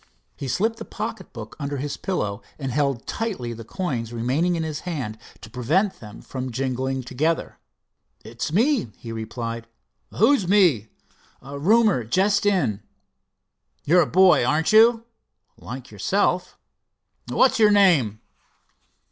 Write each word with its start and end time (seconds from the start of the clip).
He 0.35 0.47
slipped 0.47 0.77
the 0.77 0.83
pocket 0.85 1.31
book 1.31 1.55
under 1.59 1.77
his 1.77 1.95
pillow, 1.95 2.41
and 2.57 2.71
held 2.71 3.05
tightly 3.05 3.53
the 3.53 3.63
coins 3.63 4.11
remaining 4.11 4.55
in 4.55 4.63
his 4.63 4.79
hand 4.79 5.15
to 5.41 5.49
prevent 5.51 5.99
them 5.99 6.23
from 6.23 6.51
jingling 6.51 7.03
together. 7.03 7.59
"It's 8.25 8.51
me," 8.51 8.93
he 8.97 9.11
replied. 9.11 9.67
"Who's 10.17 10.47
me?" 10.47 10.87
"Roomer—just 11.43 12.41
come 12.41 12.51
in." 12.51 12.83
"You're 13.85 14.01
a 14.01 14.07
boy, 14.07 14.43
aren't 14.43 14.73
you?" 14.73 15.05
"Like 15.55 15.91
yourself." 15.91 16.57
"What's 17.27 17.59
your 17.59 17.69
name?" 17.69 18.21